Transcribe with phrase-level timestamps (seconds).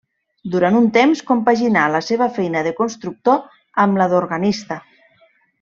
[0.53, 3.39] Durant un temps, compaginà la seva feina de constructor
[3.85, 4.83] amb la d'organista.